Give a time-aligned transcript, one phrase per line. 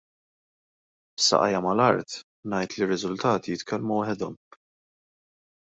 [1.19, 2.17] B'saqajja mal-art
[2.55, 4.39] ngħid li r-riżultati jitkellmu waħedhom.